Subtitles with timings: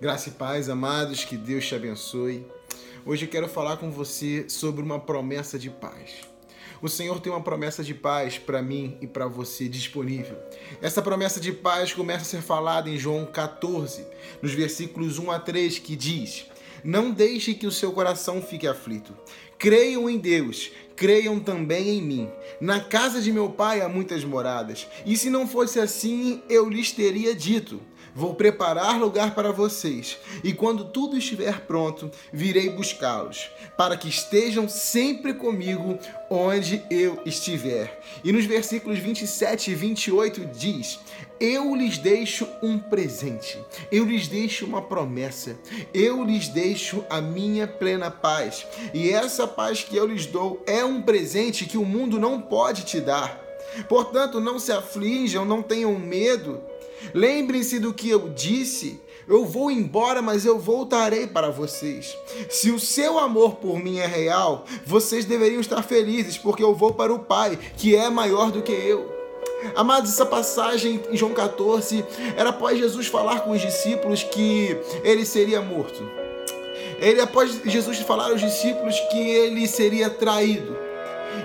[0.00, 2.46] Graça e paz, amados, que Deus te abençoe.
[3.04, 6.22] Hoje eu quero falar com você sobre uma promessa de paz.
[6.80, 10.38] O Senhor tem uma promessa de paz para mim e para você disponível.
[10.80, 14.06] Essa promessa de paz começa a ser falada em João 14,
[14.40, 16.46] nos versículos 1 a 3, que diz:
[16.82, 19.14] Não deixe que o seu coração fique aflito.
[19.58, 22.30] Creiam em Deus, creiam também em mim.
[22.58, 26.90] Na casa de meu pai há muitas moradas, e se não fosse assim, eu lhes
[26.90, 27.82] teria dito
[28.20, 34.68] Vou preparar lugar para vocês, e quando tudo estiver pronto, virei buscá-los, para que estejam
[34.68, 37.98] sempre comigo onde eu estiver.
[38.22, 41.00] E nos versículos 27 e 28 diz:
[41.40, 43.58] Eu lhes deixo um presente,
[43.90, 45.58] eu lhes deixo uma promessa,
[45.94, 48.66] eu lhes deixo a minha plena paz.
[48.92, 52.84] E essa paz que eu lhes dou é um presente que o mundo não pode
[52.84, 53.40] te dar.
[53.88, 56.60] Portanto, não se aflijam, não tenham medo.
[57.14, 59.00] Lembrem-se do que eu disse.
[59.28, 62.16] Eu vou embora, mas eu voltarei para vocês.
[62.48, 66.92] Se o seu amor por mim é real, vocês deveriam estar felizes, porque eu vou
[66.92, 69.20] para o Pai, que é maior do que eu.
[69.76, 72.04] Amados, essa passagem em João 14
[72.36, 76.02] era após Jesus falar com os discípulos que ele seria morto.
[76.98, 80.89] Ele após Jesus falar aos discípulos que ele seria traído.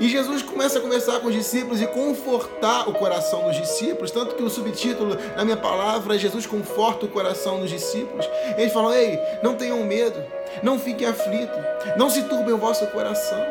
[0.00, 4.34] E Jesus começa a conversar com os discípulos e confortar o coração dos discípulos, tanto
[4.34, 8.28] que o subtítulo na minha palavra é Jesus conforta o coração dos discípulos.
[8.56, 10.22] Eles falam: Ei, não tenham medo,
[10.62, 11.58] não fiquem aflitos,
[11.96, 13.44] não se turbe o vosso coração.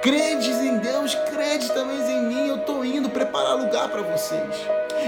[0.00, 2.48] Credes em Deus, credes também em mim.
[2.48, 4.54] Eu estou indo preparar lugar para vocês.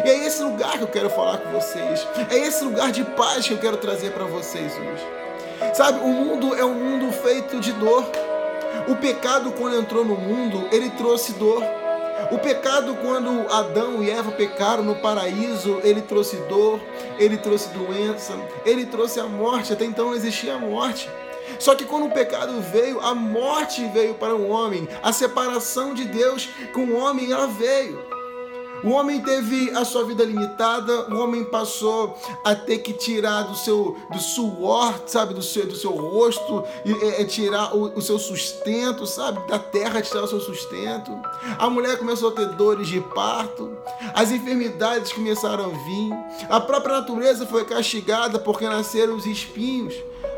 [0.04, 2.06] E é esse lugar que eu quero falar com vocês.
[2.30, 5.74] É esse lugar de paz que eu quero trazer para vocês hoje.
[5.74, 8.04] Sabe, o mundo é um mundo feito de dor.
[8.88, 11.62] O pecado, quando entrou no mundo, ele trouxe dor.
[12.30, 16.80] O pecado, quando Adão e Eva pecaram no paraíso, ele trouxe dor,
[17.18, 19.72] ele trouxe doença, ele trouxe a morte.
[19.72, 21.08] Até então não existia a morte.
[21.58, 26.04] Só que quando o pecado veio, a morte veio para o homem, a separação de
[26.04, 28.14] Deus com o homem, ela veio.
[28.84, 33.56] O homem teve a sua vida limitada, o homem passou a ter que tirar do
[33.56, 38.18] seu do suor, sabe, do seu, do seu rosto, e, é, tirar o, o, seu
[38.18, 41.10] sustento, sabe, da terra tirar o seu sustento.
[41.58, 43.74] A mulher começou a ter dores de parto,
[44.14, 46.12] as enfermidades começaram a vir,
[46.50, 49.94] a própria natureza foi castigada porque nasceram os espinhos.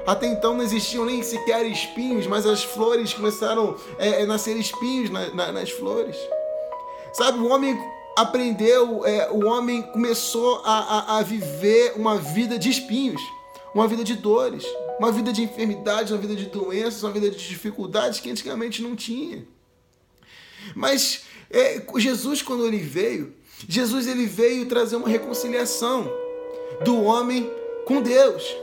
[0.07, 5.11] Até então não existiam nem sequer espinhos, mas as flores começaram é, a nascer espinhos
[5.11, 6.17] na, na, nas flores.
[7.13, 7.77] Sabe, o homem
[8.17, 13.21] aprendeu, é, o homem começou a, a, a viver uma vida de espinhos,
[13.75, 14.65] uma vida de dores,
[14.99, 18.97] uma vida de enfermidades, uma vida de doenças, uma vida de dificuldades que antigamente não
[18.97, 19.47] tinha.
[20.75, 23.35] Mas é, Jesus, quando ele veio,
[23.69, 26.11] Jesus ele veio trazer uma reconciliação
[26.85, 27.51] do homem
[27.85, 28.57] com Deus.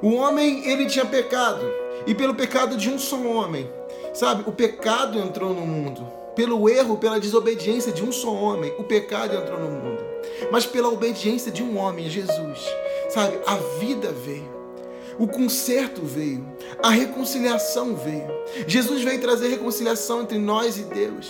[0.00, 1.64] O homem ele tinha pecado
[2.06, 3.70] e pelo pecado de um só homem,
[4.14, 4.42] sabe?
[4.46, 6.23] O pecado entrou no mundo.
[6.34, 10.04] Pelo erro, pela desobediência de um só homem, o pecado entrou no mundo.
[10.50, 12.66] Mas pela obediência de um homem, Jesus,
[13.08, 14.52] sabe, a vida veio.
[15.16, 16.44] O conserto veio,
[16.82, 18.26] a reconciliação veio.
[18.66, 21.28] Jesus veio trazer reconciliação entre nós e Deus.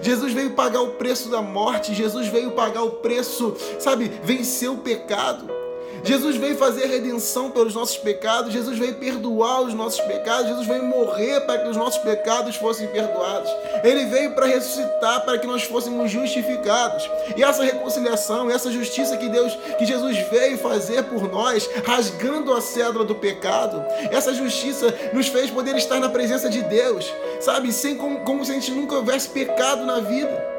[0.00, 4.78] Jesus veio pagar o preço da morte, Jesus veio pagar o preço, sabe, vencer o
[4.78, 5.63] pecado.
[6.04, 10.84] Jesus veio fazer redenção pelos nossos pecados, Jesus veio perdoar os nossos pecados, Jesus veio
[10.84, 13.50] morrer para que os nossos pecados fossem perdoados.
[13.82, 17.08] Ele veio para ressuscitar para que nós fôssemos justificados.
[17.36, 22.60] E essa reconciliação, essa justiça que Deus, que Jesus veio fazer por nós, rasgando a
[22.60, 27.10] cédula do pecado, essa justiça nos fez poder estar na presença de Deus,
[27.40, 27.72] sabe?
[27.72, 30.54] Sem como, como se a gente nunca houvesse pecado na vida.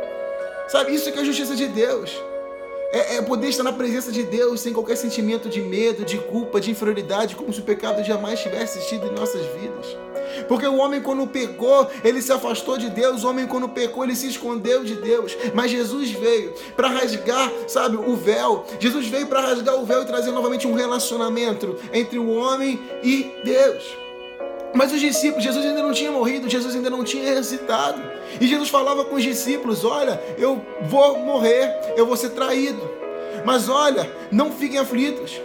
[0.67, 2.11] Sabe, isso que é a justiça de Deus
[2.91, 6.59] é, é, poder estar na presença de Deus sem qualquer sentimento de medo, de culpa,
[6.59, 10.05] de inferioridade, como se o pecado jamais tivesse existido em nossas vidas.
[10.47, 13.23] Porque o homem, quando pecou, ele se afastou de Deus.
[13.23, 15.35] O homem, quando pecou, ele se escondeu de Deus.
[15.53, 18.65] Mas Jesus veio para rasgar, sabe, o véu.
[18.79, 23.31] Jesus veio para rasgar o véu e trazer novamente um relacionamento entre o homem e
[23.43, 24.04] Deus.
[24.75, 28.01] Mas os discípulos, Jesus ainda não tinha morrido, Jesus ainda não tinha ressuscitado.
[28.39, 32.81] E Jesus falava com os discípulos: Olha, eu vou morrer, eu vou ser traído.
[33.45, 35.39] Mas olha, não fiquem aflitos,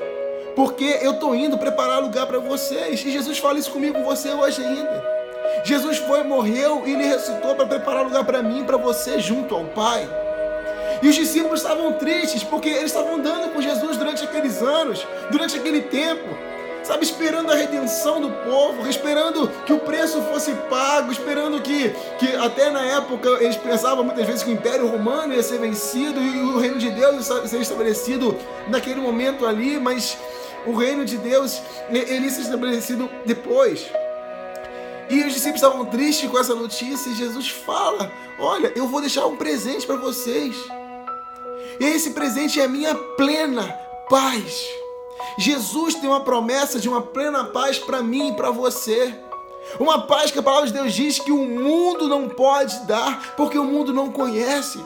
[0.56, 3.05] porque eu estou indo preparar lugar para vocês.
[3.05, 5.21] E Jesus fala isso comigo, com você hoje ainda.
[5.65, 9.65] Jesus foi, morreu e ele ressuscitou para preparar lugar para mim, para você, junto ao
[9.67, 10.09] Pai.
[11.03, 15.56] E os discípulos estavam tristes porque eles estavam andando com Jesus durante aqueles anos, durante
[15.56, 16.50] aquele tempo
[16.82, 22.35] sabe, esperando a redenção do povo, esperando que o preço fosse pago, esperando que, que
[22.37, 26.41] até na época eles pensavam muitas vezes que o Império Romano ia ser vencido e
[26.41, 28.37] o reino de Deus ia ser estabelecido
[28.69, 30.17] naquele momento ali, mas
[30.67, 31.61] o reino de Deus
[31.91, 33.91] ele se estabelecido depois.
[35.09, 39.27] E os discípulos estavam tristes com essa notícia e Jesus fala: Olha, eu vou deixar
[39.27, 40.55] um presente para vocês.
[41.81, 43.67] E esse presente é a minha plena
[44.09, 44.80] paz.
[45.38, 49.14] Jesus tem uma promessa de uma plena paz para mim e para você.
[49.78, 53.58] Uma paz que a palavra de Deus diz que o mundo não pode dar, porque
[53.58, 54.81] o mundo não conhece.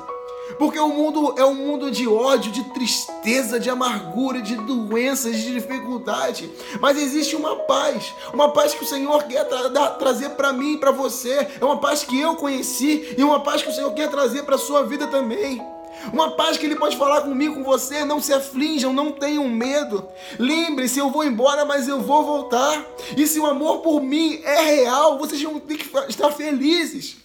[0.58, 5.52] Porque o mundo é um mundo de ódio, de tristeza, de amargura, de doenças, de
[5.52, 6.50] dificuldade.
[6.81, 10.78] Mas existe uma paz, uma paz que o Senhor quer tra trazer para mim e
[10.78, 11.48] para você.
[11.60, 14.58] É uma paz que eu conheci e uma paz que o Senhor quer trazer para
[14.58, 15.73] sua vida também.
[16.12, 18.04] Uma paz que Ele pode falar comigo, com você.
[18.04, 20.06] Não se aflinjam, não tenham medo.
[20.38, 22.84] Lembre-se, eu vou embora, mas eu vou voltar.
[23.16, 27.16] E se o amor por mim é real, vocês vão ter que estar felizes.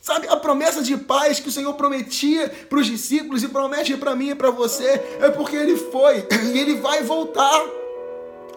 [0.00, 4.16] Sabe, a promessa de paz que o Senhor prometia para os discípulos e promete para
[4.16, 7.64] mim e para você é porque Ele foi e Ele vai voltar.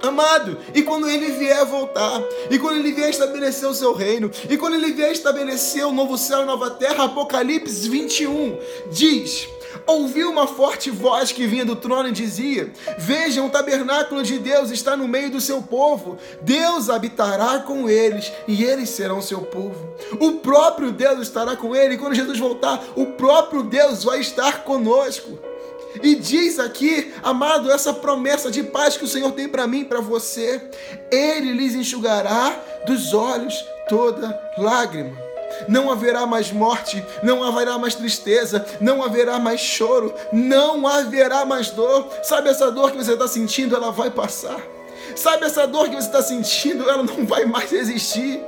[0.01, 2.21] Amado, e quando ele vier voltar,
[2.51, 6.18] e quando ele vier estabelecer o seu reino, e quando ele vier estabelecer o novo
[6.18, 8.57] céu e nova terra, Apocalipse 21
[8.92, 9.48] diz:
[9.86, 14.72] ouviu uma forte voz que vinha do trono e dizia: Vejam, o tabernáculo de Deus
[14.72, 16.18] está no meio do seu povo.
[16.42, 19.95] Deus habitará com eles e eles serão seu povo.
[20.19, 21.95] O próprio Deus estará com ele.
[21.95, 25.38] E quando Jesus voltar, o próprio Deus vai estar conosco.
[26.04, 30.01] E diz aqui, amado, essa promessa de paz que o Senhor tem para mim para
[30.01, 30.69] você:
[31.12, 33.54] Ele lhes enxugará dos olhos
[33.88, 35.35] toda lágrima
[35.68, 41.69] não haverá mais morte, não haverá mais tristeza, não haverá mais choro, não haverá mais
[41.69, 42.07] dor.
[42.24, 43.75] Sabe essa dor que você está sentindo?
[43.75, 44.60] Ela vai passar.
[45.16, 46.90] Sabe essa dor que você está sentindo?
[46.90, 48.42] Ela não vai mais existir.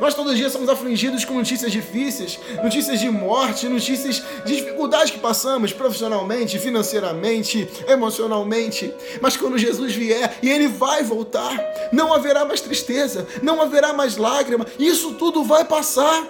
[0.00, 5.10] Nós todos os dias somos afligidos com notícias difíceis, notícias de morte, notícias de dificuldades
[5.10, 8.92] que passamos profissionalmente, financeiramente, emocionalmente.
[9.20, 11.56] Mas quando Jesus vier e ele vai voltar,
[11.92, 16.26] não haverá mais tristeza, não haverá mais lágrima, isso tudo vai passar.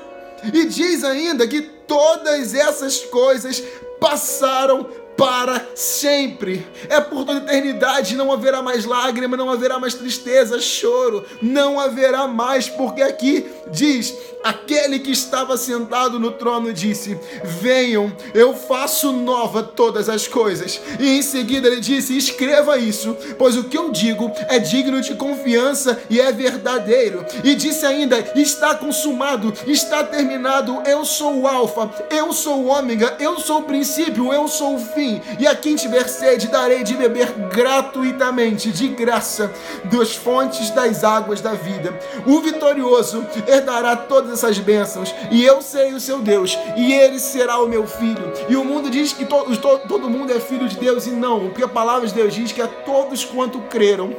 [0.52, 3.62] E diz ainda que todas essas coisas
[3.98, 6.66] passaram para sempre.
[6.88, 8.16] É por toda eternidade.
[8.16, 11.24] Não haverá mais lágrima, não haverá mais tristeza, choro.
[11.40, 14.14] Não haverá mais, porque aqui diz:
[14.44, 20.80] aquele que estava sentado no trono disse: Venham, eu faço nova todas as coisas.
[21.00, 25.14] E em seguida ele disse: Escreva isso, pois o que eu digo é digno de
[25.14, 27.24] confiança e é verdadeiro.
[27.42, 30.82] E disse ainda: Está consumado, está terminado.
[30.86, 34.78] Eu sou o Alfa, eu sou o Ômega, eu sou o princípio, eu sou o
[34.78, 39.52] fim mim, e a quem tiver sede darei de beber gratuitamente, de graça,
[39.84, 41.98] das fontes das águas da vida.
[42.26, 47.58] O vitorioso herdará todas essas bênçãos, e eu serei o seu Deus, e ele será
[47.58, 48.32] o meu filho.
[48.48, 51.48] E o mundo diz que to, to, todo mundo é filho de Deus, e não,
[51.48, 54.14] porque a palavra de Deus diz que a todos quanto creram,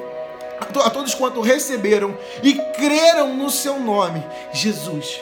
[0.59, 5.19] a todos quanto receberam e creram no seu nome, Jesus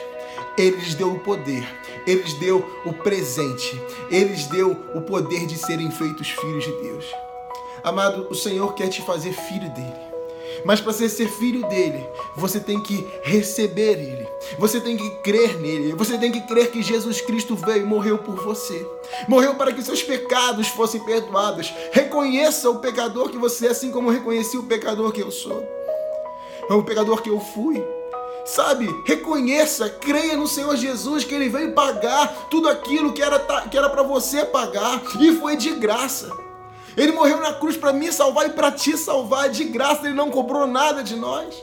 [0.56, 1.66] ele lhes deu o poder,
[2.06, 3.80] ele lhes deu o presente,
[4.10, 7.04] ele lhes deu o poder de serem feitos filhos de Deus.
[7.84, 10.06] Amado, o Senhor quer te fazer filho dele.
[10.64, 12.04] Mas para você ser filho dele,
[12.34, 14.26] você tem que receber ele.
[14.58, 15.94] Você tem que crer nele.
[15.94, 18.84] Você tem que crer que Jesus Cristo veio e morreu por você.
[19.28, 21.72] Morreu para que seus pecados fossem perdoados.
[21.92, 25.64] Reconheça o pecador que você é, assim como reconheci o pecador que eu sou.
[26.68, 27.80] O pecador que eu fui.
[28.46, 28.88] Sabe?
[29.04, 33.90] Reconheça, creia no Senhor Jesus que ele veio pagar tudo aquilo que era que era
[33.90, 36.30] para você pagar e foi de graça.
[36.96, 40.30] Ele morreu na cruz para me salvar e para te salvar de graça, ele não
[40.30, 41.54] cobrou nada de nós.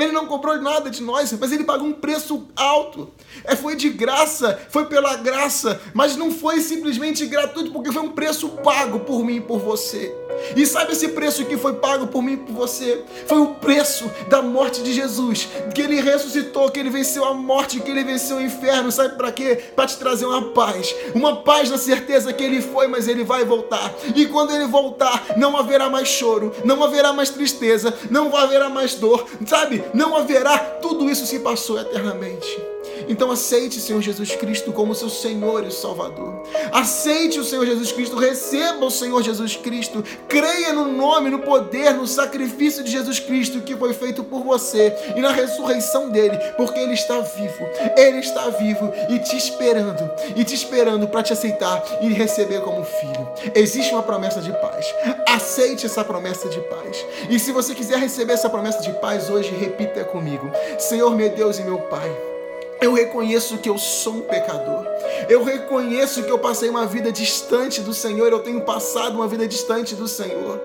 [0.00, 3.10] Ele não cobrou nada de nós, mas ele pagou um preço alto.
[3.44, 8.10] É, foi de graça, foi pela graça, mas não foi simplesmente gratuito, porque foi um
[8.10, 10.14] preço pago por mim e por você.
[10.56, 13.04] E sabe esse preço que foi pago por mim e por você?
[13.26, 17.80] Foi o preço da morte de Jesus, que ele ressuscitou, que ele venceu a morte,
[17.80, 18.90] que ele venceu o inferno.
[18.90, 19.56] Sabe para quê?
[19.76, 20.94] Para te trazer uma paz.
[21.14, 23.92] Uma paz na certeza que ele foi, mas ele vai voltar.
[24.14, 28.94] E quando ele voltar, não haverá mais choro, não haverá mais tristeza, não haverá mais
[28.94, 29.84] dor, sabe?
[29.92, 32.60] Não haverá, tudo isso se passou eternamente.
[33.08, 36.42] Então aceite o Senhor Jesus Cristo como seu Senhor e Salvador.
[36.72, 41.94] Aceite o Senhor Jesus Cristo, receba o Senhor Jesus Cristo, creia no nome, no poder,
[41.94, 46.78] no sacrifício de Jesus Cristo que foi feito por você e na ressurreição dele, porque
[46.78, 47.68] ele está vivo.
[47.96, 52.84] Ele está vivo e te esperando, e te esperando para te aceitar e receber como
[52.84, 53.28] filho.
[53.54, 54.86] Existe uma promessa de paz.
[55.26, 57.04] Aceite essa promessa de paz.
[57.28, 61.58] E se você quiser receber essa promessa de paz hoje, repita comigo: Senhor, meu Deus
[61.58, 62.39] e meu Pai.
[62.80, 64.86] Eu reconheço que eu sou um pecador.
[65.28, 68.32] Eu reconheço que eu passei uma vida distante do Senhor.
[68.32, 70.60] Eu tenho passado uma vida distante do Senhor.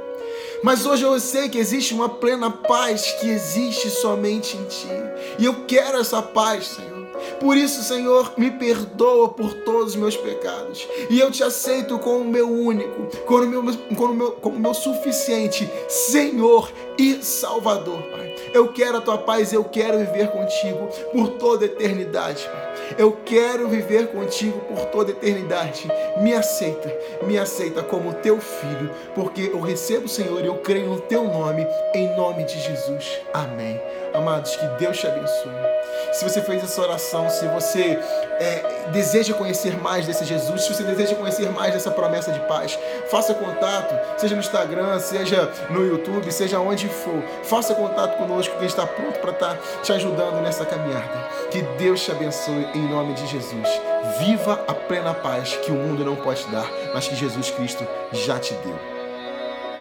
[0.64, 4.88] Mas hoje eu sei que existe uma plena paz que existe somente em Ti.
[5.38, 6.95] E eu quero essa paz, Senhor.
[7.40, 10.88] Por isso, Senhor, me perdoa por todos os meus pecados.
[11.10, 13.64] E eu te aceito como meu único, como meu,
[13.96, 18.36] como meu, como meu suficiente Senhor e Salvador, Pai.
[18.54, 22.66] Eu quero a tua paz, eu quero viver contigo por toda a eternidade, Pai.
[22.98, 25.88] Eu quero viver contigo por toda a eternidade.
[26.22, 26.94] Me aceita,
[27.26, 31.66] me aceita como teu filho, porque eu recebo, Senhor, e eu creio no teu nome,
[31.94, 33.20] em nome de Jesus.
[33.34, 33.82] Amém.
[34.14, 35.76] Amados, que Deus te abençoe
[36.16, 38.00] se você fez essa oração, se você
[38.40, 42.78] é, deseja conhecer mais desse Jesus, se você deseja conhecer mais dessa promessa de paz,
[43.10, 47.22] faça contato, seja no Instagram, seja no YouTube, seja onde for.
[47.44, 51.30] Faça contato conosco, que está pronto para estar tá te ajudando nessa caminhada.
[51.52, 53.68] Que Deus te abençoe em nome de Jesus.
[54.20, 58.40] Viva a plena paz que o mundo não pode dar, mas que Jesus Cristo já
[58.40, 58.95] te deu.